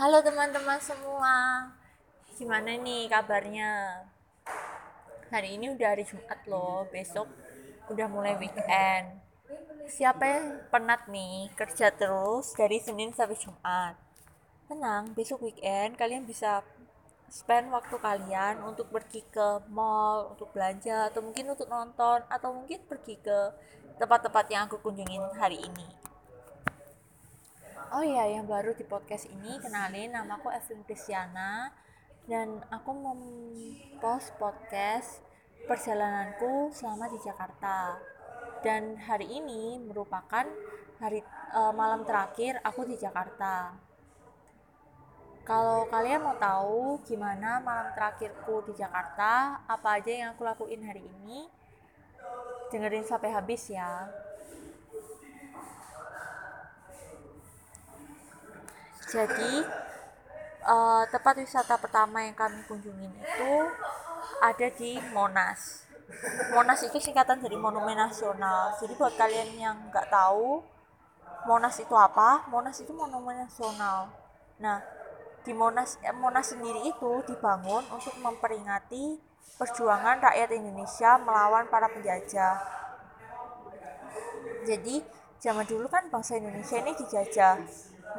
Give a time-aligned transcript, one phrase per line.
[0.00, 1.68] Halo teman-teman semua,
[2.32, 4.00] gimana nih kabarnya?
[5.28, 7.28] Hari ini udah hari Jumat loh, besok
[7.92, 9.20] udah mulai weekend.
[9.92, 14.00] Siapa yang penat nih kerja terus dari Senin sampai Jumat?
[14.72, 16.64] Tenang, besok weekend kalian bisa
[17.28, 22.80] spend waktu kalian untuk pergi ke mall, untuk belanja, atau mungkin untuk nonton, atau mungkin
[22.88, 23.52] pergi ke
[24.00, 26.09] tempat-tempat yang aku kunjungin hari ini.
[27.90, 31.74] Oh iya, yang baru di podcast ini kenalin nama aku Evelyn Kristiana
[32.30, 35.18] dan aku mempost podcast
[35.66, 37.98] perjalananku selama di Jakarta.
[38.62, 40.46] Dan hari ini merupakan
[41.02, 41.18] hari
[41.50, 43.74] uh, malam terakhir aku di Jakarta.
[45.42, 51.02] Kalau kalian mau tahu gimana malam terakhirku di Jakarta, apa aja yang aku lakuin hari
[51.02, 51.50] ini,
[52.70, 54.06] dengerin sampai habis ya.
[59.10, 59.66] Jadi
[60.62, 63.54] uh, tempat wisata pertama yang kami kunjungin itu
[64.38, 65.90] ada di Monas.
[66.54, 68.74] Monas itu singkatan dari Monumen Nasional.
[68.78, 70.62] Jadi buat kalian yang nggak tahu
[71.46, 74.14] Monas itu apa, Monas itu Monumen Nasional.
[74.62, 74.78] Nah,
[75.42, 79.18] di Monas eh, Monas sendiri itu dibangun untuk memperingati
[79.56, 82.56] perjuangan rakyat Indonesia melawan para penjajah.
[84.68, 85.00] Jadi
[85.40, 87.56] zaman dulu kan bangsa Indonesia ini dijajah.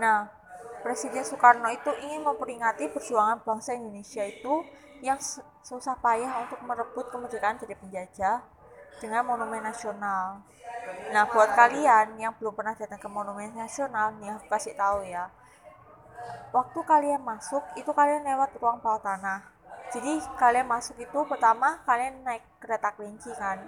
[0.02, 0.41] Nah,
[0.82, 4.66] Presiden Soekarno itu ingin memperingati perjuangan bangsa Indonesia itu
[5.06, 5.22] yang
[5.62, 8.42] susah payah untuk merebut kemerdekaan dari penjajah
[8.98, 10.42] dengan monumen nasional.
[11.14, 15.30] Nah, buat kalian yang belum pernah datang ke monumen nasional, nih aku kasih tahu ya.
[16.50, 19.42] Waktu kalian masuk, itu kalian lewat ruang bawah tanah.
[19.94, 23.62] Jadi kalian masuk itu pertama kalian naik kereta kelinci kan.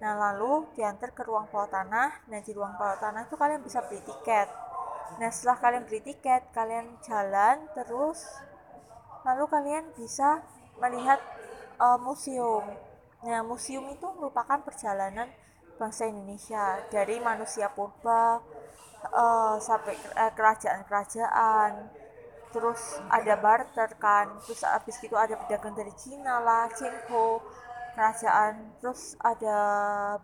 [0.00, 2.24] Nah, lalu diantar ke ruang bawah tanah.
[2.28, 4.69] Nah, di ruang bawah tanah itu kalian bisa beli tiket
[5.18, 8.22] Nah, setelah kalian beli tiket, kalian jalan terus,
[9.26, 10.44] lalu kalian bisa
[10.78, 11.18] melihat
[11.80, 12.64] uh, museum.
[13.24, 15.28] Nah, museum itu merupakan perjalanan
[15.80, 18.40] bangsa Indonesia dari manusia purba
[19.12, 19.96] uh, sampai
[20.36, 21.72] kerajaan-kerajaan.
[22.50, 27.38] Terus ada barter kan, terus habis itu ada pedagang dari Cina lah, Cengho,
[27.94, 29.56] kerajaan, terus ada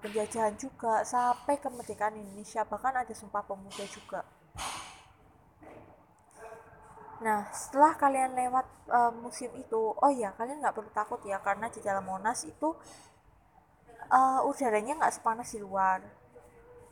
[0.02, 4.26] penjajahan juga sampai kemerdekaan Indonesia, bahkan ada Sumpah Pemuda juga.
[7.16, 11.72] Nah, setelah kalian lewat uh, museum itu, oh ya, kalian nggak perlu takut ya, karena
[11.72, 12.76] di dalam Monas itu
[14.12, 16.04] uh, udaranya nggak sepanas di luar.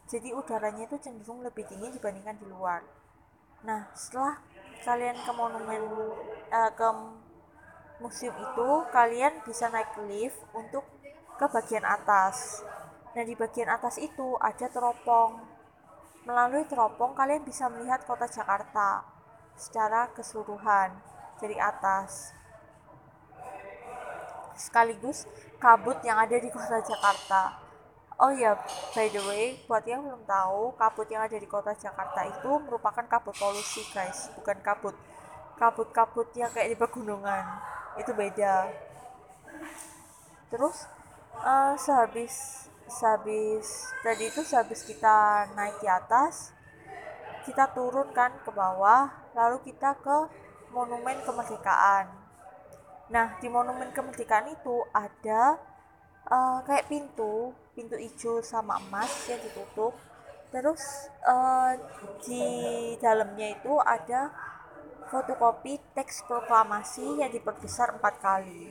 [0.09, 2.81] Jadi udaranya itu cenderung lebih dingin dibandingkan di luar.
[3.69, 4.41] Nah, setelah
[4.85, 5.83] kalian ke monumen,
[6.49, 6.89] uh, ke
[8.01, 10.89] museum itu, kalian bisa naik lift untuk
[11.37, 12.65] ke bagian atas.
[13.13, 15.37] Nah, di bagian atas itu ada teropong.
[16.25, 19.14] Melalui teropong, kalian bisa melihat kota Jakarta
[19.55, 20.95] secara keseluruhan
[21.39, 22.35] dari atas
[24.55, 25.27] sekaligus
[25.59, 27.59] kabut yang ada di kota Jakarta.
[28.15, 28.55] Oh ya,
[28.95, 33.03] by the way, buat yang belum tahu, kabut yang ada di kota Jakarta itu merupakan
[33.11, 34.95] kabut polusi, guys, bukan kabut
[35.59, 37.43] kabut-kabut yang kayak di pegunungan.
[37.99, 38.71] Itu beda.
[40.51, 40.87] Terus
[41.43, 46.55] uh, sehabis sehabis tadi itu sehabis kita naik di atas,
[47.43, 50.17] kita turun kan ke bawah lalu kita ke
[50.71, 52.07] monumen kemerdekaan.
[53.11, 55.59] Nah di monumen kemerdekaan itu ada
[56.31, 59.95] uh, kayak pintu pintu hijau sama emas yang ditutup.
[60.55, 61.75] Terus uh,
[62.23, 62.47] di
[63.03, 64.31] dalamnya itu ada
[65.11, 68.71] fotokopi teks proklamasi yang diperbesar empat kali.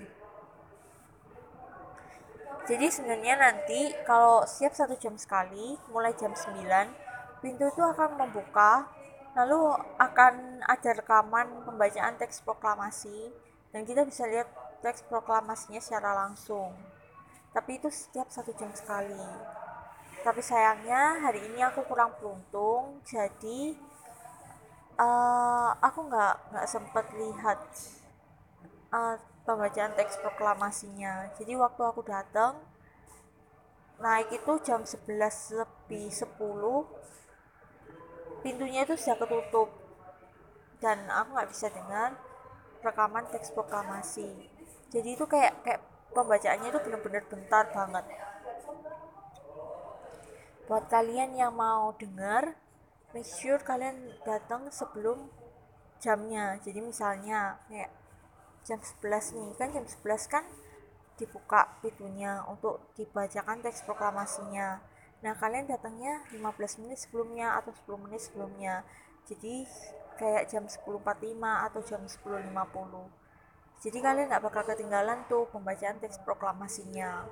[2.63, 8.88] Jadi sebenarnya nanti kalau siap satu jam sekali mulai jam 9 pintu itu akan membuka
[9.33, 13.33] lalu akan ada rekaman pembacaan teks proklamasi
[13.73, 14.45] dan kita bisa lihat
[14.85, 16.73] teks proklamasinya secara langsung.
[17.53, 19.25] Tapi itu setiap satu jam sekali.
[20.22, 23.75] Tapi sayangnya hari ini aku kurang beruntung jadi
[24.95, 27.59] uh, aku nggak nggak sempat lihat
[28.93, 31.34] uh, pembacaan teks proklamasinya.
[31.35, 32.61] Jadi waktu aku datang
[33.99, 35.09] naik itu jam 11
[35.59, 36.29] lebih 10
[38.43, 39.72] pintunya itu sudah ketutup.
[40.84, 42.19] Dan aku nggak bisa dengar
[42.84, 44.51] rekaman teks proklamasi.
[44.91, 45.81] Jadi itu kayak kayak
[46.11, 48.05] pembacaannya itu benar-benar bentar banget.
[50.67, 52.59] Buat kalian yang mau dengar
[53.16, 55.31] make sure kalian datang sebelum
[56.03, 56.59] jamnya.
[56.59, 57.91] Jadi misalnya kayak
[58.67, 60.43] jam 11 nih kan jam 11 kan
[61.19, 64.81] dibuka pintunya untuk dibacakan teks proklamasinya
[65.23, 68.84] Nah, kalian datangnya 15 menit sebelumnya atau 10 menit sebelumnya.
[69.23, 69.64] Jadi,
[70.20, 70.99] kayak jam 10.45
[71.41, 73.23] atau jam 10.50
[73.84, 77.28] jadi kalian nggak bakal ketinggalan tuh pembacaan teks proklamasinya.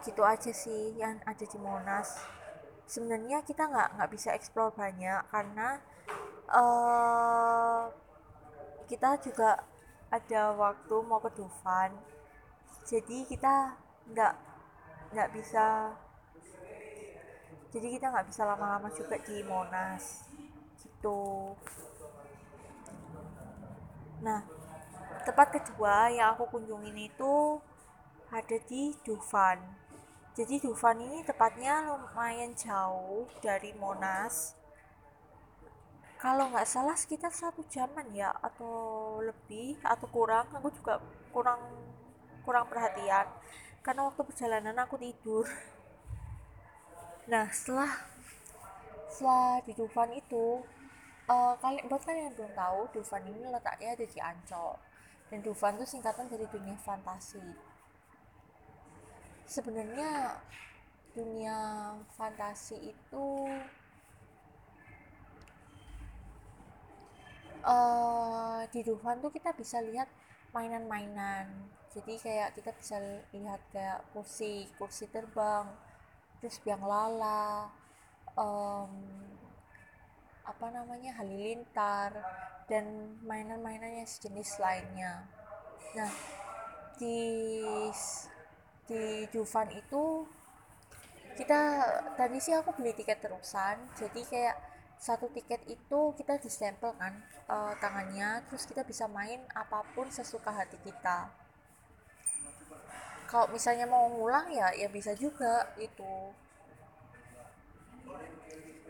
[0.00, 2.16] Gitu aja sih yang ada di Monas.
[2.88, 5.84] Sebenarnya kita nggak nggak bisa explore banyak karena
[6.48, 7.92] uh,
[8.88, 9.60] kita juga
[10.08, 11.92] ada waktu mau ke Dufan.
[12.88, 13.76] Jadi kita
[14.12, 14.34] nggak
[15.12, 15.92] nggak bisa.
[17.68, 20.24] Jadi kita nggak bisa lama-lama juga di Monas
[20.80, 21.52] gitu.
[24.24, 24.40] Nah
[25.28, 27.60] tempat kedua yang aku kunjungin itu
[28.32, 29.60] ada di Dufan.
[30.32, 34.56] Jadi Dufan ini tepatnya lumayan jauh dari Monas.
[36.18, 40.98] Kalau nggak salah sekitar satu jaman ya atau lebih atau kurang aku juga
[41.30, 41.62] kurang
[42.42, 43.28] kurang perhatian
[43.88, 45.48] karena waktu perjalanan aku tidur.
[47.24, 47.88] Nah setelah
[49.08, 50.60] setelah di Dufan itu
[51.24, 54.76] uh, kalian buat kalian yang belum tahu Dufan ini letaknya ada di Ancol.
[55.32, 57.40] Dan Dufan itu singkatan dari dunia fantasi.
[59.48, 60.36] Sebenarnya
[61.16, 61.56] dunia
[62.12, 63.26] fantasi itu
[67.64, 70.12] uh, di Dufan tuh kita bisa lihat
[70.52, 72.96] mainan-mainan jadi kayak kita bisa
[73.34, 75.66] lihat kayak kursi kursi terbang
[76.38, 77.66] terus biang lala
[78.38, 78.92] um,
[80.46, 82.14] apa namanya halilintar
[82.70, 85.26] dan mainan-mainan yang sejenis lainnya.
[85.98, 86.12] Nah
[86.96, 87.18] di
[88.88, 90.24] di Dufan itu
[91.36, 91.60] kita
[92.18, 94.56] tadi sih aku beli tiket terusan jadi kayak
[94.98, 100.50] satu tiket itu kita distempel kan uh, tangannya terus kita bisa main apa pun sesuka
[100.50, 101.30] hati kita
[103.28, 106.32] kalau misalnya mau ngulang ya ya bisa juga itu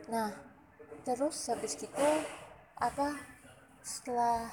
[0.08, 0.30] nah
[1.02, 2.08] terus habis gitu
[2.78, 3.18] apa
[3.82, 4.46] setelah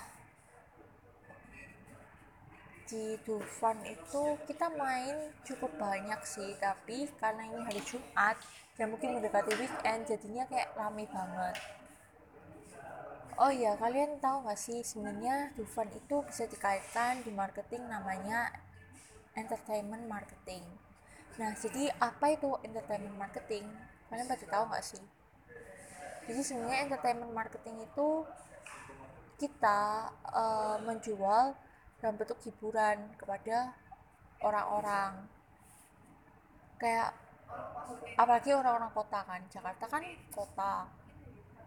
[2.85, 8.37] di Dufan itu kita main cukup banyak sih tapi karena ini hari Jumat
[8.77, 11.55] dan mungkin mendekati weekend jadinya kayak rame banget.
[13.35, 18.53] Oh iya kalian tahu gak sih sebenarnya Dufan itu bisa dikaitkan di marketing namanya
[19.35, 20.63] entertainment marketing.
[21.35, 23.67] Nah, jadi apa itu entertainment marketing?
[24.07, 25.03] Kalian pada tahu nggak sih?
[26.25, 28.23] Jadi sebenarnya entertainment marketing itu
[29.35, 31.53] kita uh, menjual
[31.99, 33.75] dalam bentuk hiburan kepada
[34.39, 35.27] orang-orang.
[36.79, 37.11] Kayak
[38.15, 39.41] apalagi orang-orang kota kan.
[39.51, 40.87] Jakarta kan kota.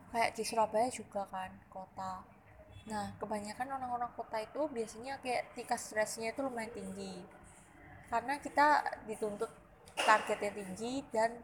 [0.08, 2.24] Kayak di Surabaya juga kan kota.
[2.88, 7.20] Nah, kebanyakan orang-orang kota itu biasanya kayak tingkat stresnya itu lumayan tinggi
[8.08, 9.52] karena kita dituntut
[9.96, 11.36] targetnya tinggi dan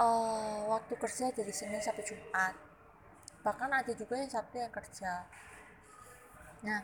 [0.00, 2.54] uh, waktu kerja dari Senin sampai Jumat.
[3.44, 5.28] Bahkan ada juga yang Sabtu yang kerja.
[6.64, 6.80] Nah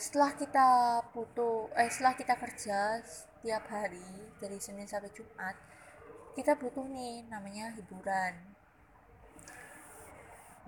[0.00, 0.68] setelah kita
[1.12, 5.52] butuh eh setelah kita kerja setiap hari dari Senin sampai Jumat
[6.32, 8.32] kita butuh nih namanya hiburan.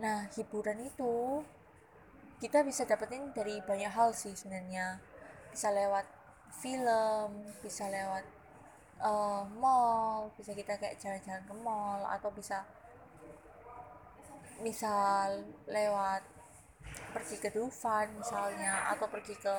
[0.03, 1.41] Nah hiburan itu
[2.43, 5.01] kita bisa dapetin dari banyak hal sih sebenarnya.
[5.49, 6.22] Bisa lewat
[6.53, 8.25] film bisa lewat
[9.01, 12.63] uh, mall bisa kita kayak jalan-jalan ke mall atau bisa
[14.63, 16.23] misal lewat
[17.13, 19.55] pergi ke Dufan misalnya atau pergi ke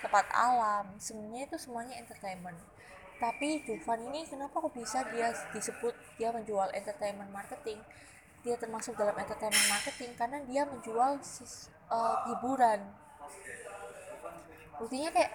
[0.00, 2.56] tempat alam sebenarnya itu semuanya entertainment.
[3.18, 7.80] Tapi Dufan ini kenapa kok bisa dia disebut dia menjual entertainment marketing?
[8.44, 11.20] Dia termasuk dalam entertainment marketing karena dia menjual
[11.88, 12.80] uh, hiburan.
[14.76, 15.32] Buktinya kayak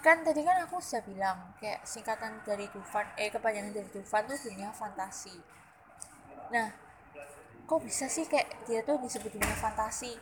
[0.00, 4.38] kan tadi kan aku sudah bilang kayak singkatan dari Dufan eh kepanjangan dari Dufan tuh
[4.48, 5.36] dunia fantasi.
[6.48, 6.68] Nah
[7.68, 10.16] kok bisa sih kayak dia tuh disebut dunia fantasi?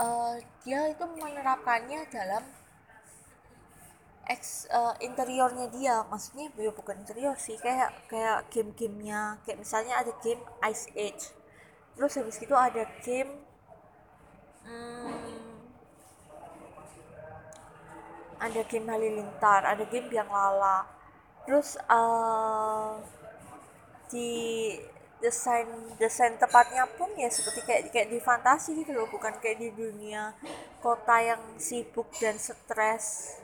[0.00, 2.42] Uh, dia itu menerapkannya dalam
[4.24, 6.02] ex uh, interiornya dia.
[6.08, 9.36] Maksudnya ya bukan interior sih kayak kayak game-gamenya.
[9.44, 10.42] Kayak misalnya ada game
[10.72, 11.36] Ice Age.
[11.92, 13.44] Terus habis itu ada game
[14.64, 15.11] hmm,
[18.42, 20.82] ada game halilintar ada game yang lala.
[21.46, 22.98] Terus uh,
[24.10, 24.74] di
[25.22, 25.70] desain
[26.02, 30.34] desain tepatnya pun ya seperti kayak kayak di fantasi gitu loh bukan kayak di dunia
[30.82, 33.38] kota yang sibuk dan stres.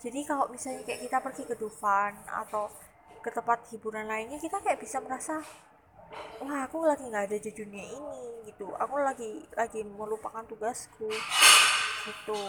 [0.00, 2.72] Jadi kalau misalnya kayak kita pergi ke Dufan atau
[3.20, 5.44] ke tempat hiburan lainnya kita kayak bisa merasa
[6.40, 8.72] wah aku lagi nggak ada di dunia ini gitu.
[8.80, 11.12] Aku lagi lagi melupakan tugasku
[12.08, 12.40] gitu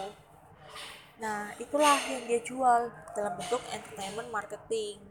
[1.18, 5.02] Nah, itulah yang dia jual dalam bentuk entertainment marketing.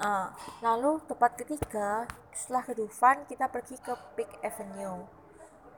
[0.00, 0.28] uh,
[0.60, 5.04] lalu tempat ketiga setelah ke Dufan kita pergi ke Peak Avenue.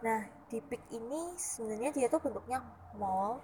[0.03, 2.63] Nah di Peak ini sebenarnya dia tuh bentuknya
[2.99, 3.43] mall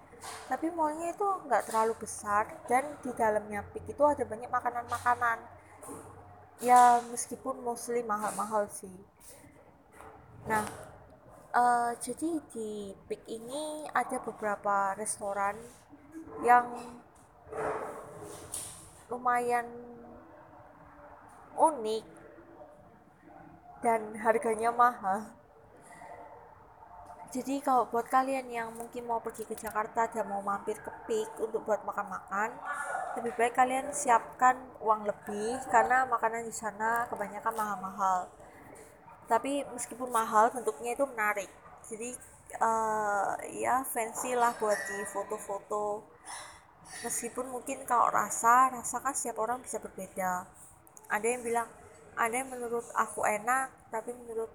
[0.49, 5.39] tapi mallnya itu nggak terlalu besar dan di dalamnya Peak itu ada banyak makanan-makanan.
[6.63, 8.95] Ya meskipun mostly mahal-mahal sih.
[10.47, 10.63] Nah
[11.55, 15.55] uh, jadi di Peak ini ada beberapa restoran
[16.43, 16.67] yang
[19.07, 19.65] lumayan
[21.55, 22.05] unik
[23.79, 25.31] dan harganya mahal.
[27.31, 31.29] Jadi kalau buat kalian yang mungkin mau pergi ke Jakarta dan mau mampir ke Peak
[31.39, 32.51] untuk buat makan-makan
[33.15, 38.27] lebih baik kalian siapkan uang lebih karena makanan di sana kebanyakan mahal-mahal
[39.25, 41.49] tapi meskipun mahal bentuknya itu menarik.
[41.89, 42.13] Jadi
[42.61, 46.05] uh, ya fancy lah buat di foto-foto.
[47.01, 50.45] Meskipun mungkin kalau rasa rasa kan setiap orang bisa berbeda.
[51.09, 51.69] Ada yang bilang
[52.15, 54.51] ada yang menurut aku enak tapi menurut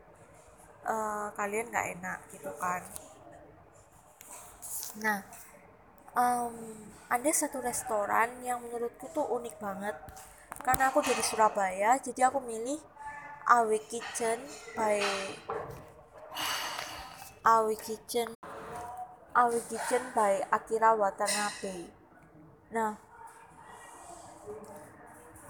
[0.87, 2.83] uh, kalian nggak enak gitu kan.
[5.03, 5.21] Nah
[6.15, 6.55] um,
[7.11, 9.97] ada satu restoran yang menurutku tuh unik banget.
[10.61, 12.81] Karena aku dari Surabaya jadi aku milih
[13.51, 14.39] Awe Kitchen
[14.79, 15.03] by
[17.43, 18.31] Awe Kitchen.
[19.35, 21.91] Awe Kitchen by Akira Watanabe.
[22.71, 22.95] Nah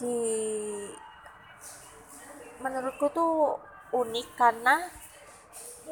[0.01, 0.17] di
[2.65, 3.61] menurutku tuh
[3.93, 4.81] unik karena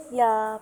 [0.08, 0.56] ya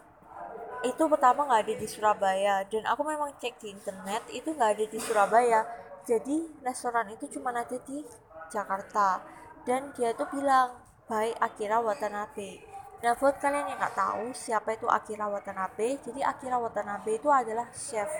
[0.83, 4.85] itu pertama nggak ada di Surabaya dan aku memang cek di internet itu nggak ada
[4.91, 5.63] di Surabaya.
[6.03, 8.03] Jadi restoran itu cuma ada di
[8.51, 9.23] Jakarta.
[9.63, 12.63] Dan dia tuh bilang by Akira Watanabe.
[13.03, 17.71] Nah buat kalian yang nggak tahu siapa itu Akira Watanabe, jadi Akira Watanabe itu adalah
[17.71, 18.11] chef,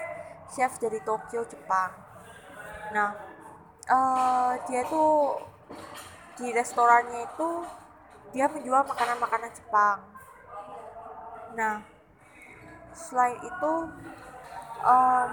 [0.55, 1.91] chef dari Tokyo Jepang.
[2.95, 3.11] Nah
[3.91, 5.43] uh, dia tuh
[6.39, 7.51] di restorannya itu
[8.31, 9.99] dia menjual makanan-makanan Jepang.
[11.59, 11.83] Nah
[12.95, 13.73] selain itu
[14.87, 15.31] um,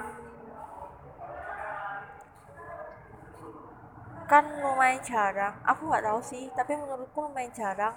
[4.29, 5.55] kan lumayan jarang.
[5.67, 7.95] Aku nggak tahu sih tapi menurutku lumayan jarang.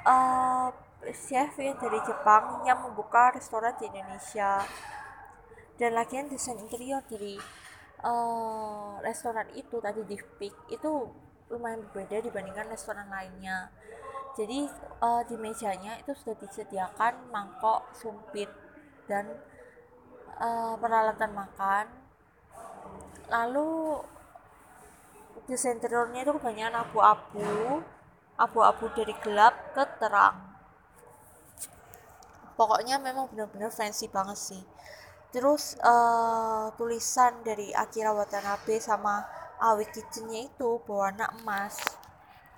[0.00, 0.72] Uh,
[1.12, 4.64] chef yang dari Jepang yang membuka restoran di Indonesia.
[5.80, 7.40] Dan lagian desain interior dari
[8.04, 10.90] uh, restoran itu tadi di Peak itu
[11.48, 13.72] lumayan berbeda dibandingkan restoran lainnya.
[14.36, 14.68] Jadi
[15.02, 18.48] uh, di mejanya itu sudah disediakan mangkok sumpit
[19.10, 19.26] dan
[20.38, 21.86] uh, peralatan makan.
[23.26, 24.00] Lalu
[25.50, 27.82] di interiornya itu kebanyakan abu-abu.
[28.38, 30.38] Abu-abu dari gelap ke terang.
[32.54, 34.62] Pokoknya memang benar-benar fancy banget sih.
[35.34, 39.26] Terus uh, tulisan dari Akira Watanabe sama
[39.58, 41.82] Awi Kitchennya itu berwarna emas.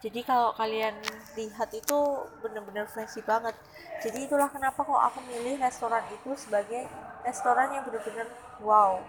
[0.05, 0.99] Jadi kalau kalian
[1.39, 1.99] lihat itu
[2.45, 3.57] benar-benar fancy banget.
[4.05, 6.85] Jadi itulah kenapa kok aku milih restoran itu sebagai
[7.25, 8.29] restoran yang benar-benar
[8.61, 9.01] wow.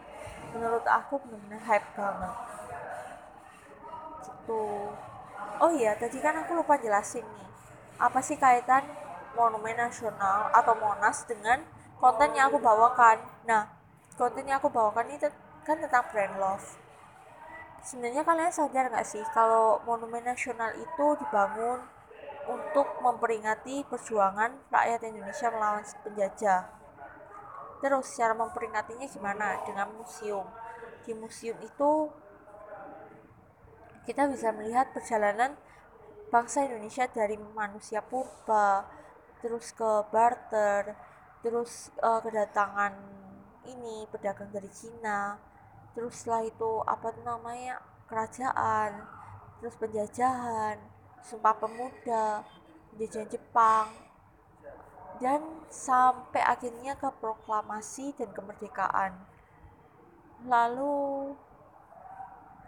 [0.55, 2.34] Menurut aku benar-benar hype banget
[4.43, 4.91] gitu
[5.63, 7.47] oh iya tadi kan aku lupa jelasin nih.
[7.95, 8.83] Apa sih kaitan
[9.39, 11.63] monumen nasional atau monas dengan
[12.03, 13.23] konten yang aku bawakan?
[13.47, 13.71] Nah
[14.19, 15.23] konten yang aku bawakan ini
[15.63, 16.67] kan tentang brand love.
[17.79, 21.79] Sebenarnya kalian sadar nggak sih kalau monumen nasional itu dibangun
[22.43, 26.67] untuk memperingati perjuangan rakyat Indonesia melawan penjajah?
[27.79, 29.63] Terus cara memperingatinya gimana?
[29.63, 30.47] Dengan museum.
[31.03, 32.12] Di museum itu
[34.03, 35.55] kita bisa melihat perjalanan
[36.31, 38.88] bangsa Indonesia dari manusia purba
[39.39, 40.95] terus ke barter
[41.43, 42.95] terus uh, kedatangan
[43.67, 45.38] ini pedagang dari Cina
[45.93, 49.03] terus setelah itu apa namanya kerajaan
[49.60, 50.79] terus penjajahan
[51.24, 52.43] sumpah pemuda
[52.95, 53.88] penjajahan Jepang
[55.22, 59.13] dan sampai akhirnya ke proklamasi dan kemerdekaan.
[60.43, 61.31] Lalu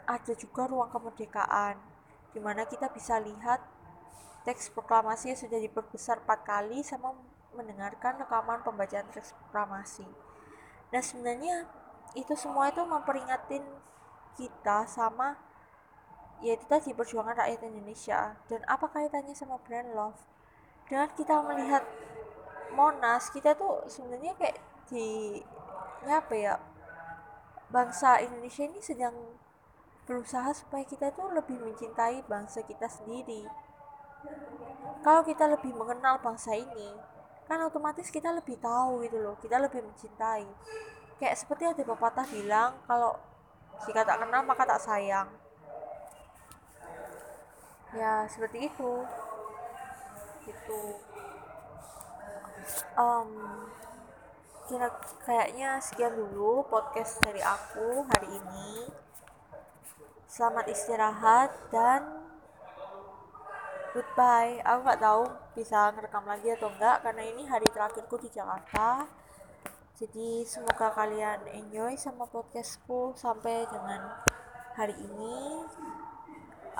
[0.05, 1.77] ada juga ruang kemerdekaan
[2.31, 3.61] di mana kita bisa lihat
[4.45, 7.17] teks proklamasi yang sudah diperbesar empat kali sama
[7.57, 10.05] mendengarkan rekaman pembacaan teks proklamasi.
[10.93, 11.65] Nah sebenarnya
[12.13, 13.63] itu semua itu memperingatin
[14.37, 15.39] kita sama
[16.43, 20.19] yaitu tadi perjuangan rakyat Indonesia dan apa kaitannya sama brand love
[20.85, 21.83] dengan kita melihat
[22.75, 24.59] Monas kita tuh sebenarnya kayak
[24.91, 25.39] di
[26.03, 26.53] ya apa ya
[27.71, 29.15] bangsa Indonesia ini sedang
[30.05, 33.45] berusaha supaya kita tuh lebih mencintai bangsa kita sendiri.
[35.01, 36.93] Kalau kita lebih mengenal bangsa ini
[37.45, 40.45] kan otomatis kita lebih tahu gitu loh kita lebih mencintai.
[41.21, 43.17] Kayak seperti ada pepatah bilang kalau
[43.85, 45.29] jika tak kenal maka tak sayang.
[47.93, 48.93] Ya seperti itu.
[50.45, 50.81] Itu
[52.97, 53.29] um,
[54.65, 54.89] kira
[55.25, 58.89] kayaknya sekian dulu podcast dari aku hari ini
[60.35, 62.03] selamat istirahat dan
[63.95, 64.59] goodbye.
[64.67, 65.23] Aku nggak tahu
[65.55, 69.07] bisa ngerekam lagi atau enggak karena ini hari terakhirku di Jakarta.
[69.95, 74.19] Jadi semoga kalian enjoy sama podcastku sampai dengan
[74.75, 75.63] hari ini.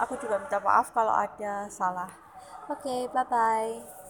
[0.04, 2.12] Aku juga minta maaf kalau ada salah.
[2.68, 4.05] Oke okay, bye bye